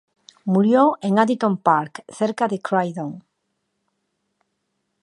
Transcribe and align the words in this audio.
Murió 0.45 0.97
en 1.01 1.19
Addington 1.19 1.57
Park, 1.57 2.03
cerca 2.09 2.47
de 2.47 2.59
Croydon. 2.59 3.23